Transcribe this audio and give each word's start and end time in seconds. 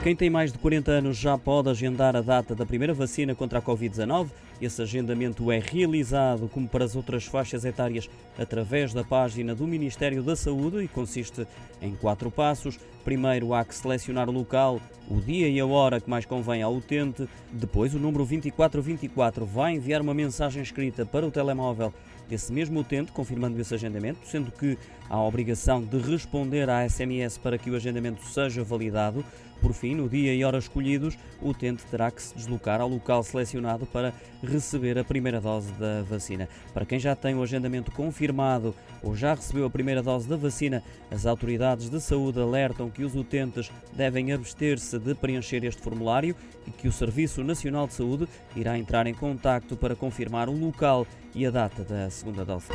Quem 0.00 0.14
tem 0.14 0.30
mais 0.30 0.52
de 0.52 0.58
40 0.58 0.92
anos 0.92 1.16
já 1.16 1.36
pode 1.36 1.68
agendar 1.68 2.14
a 2.14 2.20
data 2.20 2.54
da 2.54 2.64
primeira 2.64 2.94
vacina 2.94 3.34
contra 3.34 3.58
a 3.58 3.62
Covid-19. 3.62 4.28
Esse 4.62 4.80
agendamento 4.80 5.50
é 5.50 5.58
realizado, 5.58 6.48
como 6.48 6.68
para 6.68 6.84
as 6.84 6.94
outras 6.94 7.24
faixas 7.24 7.64
etárias, 7.64 8.08
através 8.38 8.94
da 8.94 9.02
página 9.02 9.56
do 9.56 9.66
Ministério 9.66 10.22
da 10.22 10.36
Saúde 10.36 10.84
e 10.84 10.88
consiste 10.88 11.44
em 11.82 11.96
quatro 11.96 12.30
passos. 12.30 12.78
Primeiro, 13.04 13.52
há 13.52 13.64
que 13.64 13.74
selecionar 13.74 14.28
o 14.28 14.32
local, 14.32 14.80
o 15.10 15.20
dia 15.20 15.48
e 15.48 15.58
a 15.58 15.66
hora 15.66 16.00
que 16.00 16.08
mais 16.08 16.24
convém 16.24 16.62
ao 16.62 16.76
utente. 16.76 17.28
Depois, 17.52 17.92
o 17.92 17.98
número 17.98 18.24
2424 18.24 19.44
vai 19.44 19.72
enviar 19.74 20.00
uma 20.00 20.14
mensagem 20.14 20.62
escrita 20.62 21.04
para 21.04 21.26
o 21.26 21.30
telemóvel 21.30 21.92
desse 22.28 22.52
mesmo 22.52 22.80
utente, 22.80 23.12
confirmando 23.12 23.60
esse 23.60 23.74
agendamento, 23.74 24.26
sendo 24.26 24.52
que 24.52 24.76
há 25.08 25.20
obrigação 25.20 25.82
de 25.82 25.98
responder 25.98 26.68
à 26.68 26.88
SMS 26.88 27.38
para 27.38 27.58
que 27.58 27.70
o 27.70 27.76
agendamento 27.76 28.24
seja 28.26 28.62
validado. 28.62 29.24
Por 29.60 29.72
fim, 29.72 29.94
no 29.96 30.08
dia 30.08 30.32
e 30.32 30.44
hora 30.44 30.58
escolhidos, 30.58 31.18
o 31.42 31.48
utente 31.48 31.84
terá 31.86 32.12
que 32.12 32.22
se 32.22 32.32
deslocar 32.36 32.80
ao 32.80 32.88
local 32.88 33.24
selecionado 33.24 33.86
para 33.86 34.14
receber 34.40 34.96
a 34.96 35.02
primeira 35.02 35.40
dose 35.40 35.72
da 35.72 36.02
vacina. 36.02 36.48
Para 36.72 36.86
quem 36.86 37.00
já 37.00 37.16
tem 37.16 37.34
o 37.34 37.42
agendamento 37.42 37.90
confirmado 37.90 38.72
ou 39.02 39.16
já 39.16 39.34
recebeu 39.34 39.66
a 39.66 39.70
primeira 39.70 40.00
dose 40.00 40.28
da 40.28 40.36
vacina, 40.36 40.82
as 41.10 41.26
autoridades 41.26 41.88
de 41.88 42.00
saúde 42.00 42.40
alertam 42.40 42.88
que 42.88 43.02
os 43.02 43.16
utentes 43.16 43.68
devem 43.92 44.30
abster-se 44.32 44.96
de 44.96 45.12
preencher 45.16 45.64
este 45.64 45.82
formulário 45.82 46.36
e 46.64 46.70
que 46.70 46.86
o 46.86 46.92
Serviço 46.92 47.42
Nacional 47.42 47.88
de 47.88 47.94
Saúde 47.94 48.28
irá 48.54 48.78
entrar 48.78 49.08
em 49.08 49.14
contacto 49.14 49.76
para 49.76 49.96
confirmar 49.96 50.48
o 50.48 50.56
local 50.56 51.04
e 51.34 51.44
a 51.44 51.50
data 51.50 51.82
da 51.82 52.08
segunda 52.18 52.44
dose. 52.44 52.72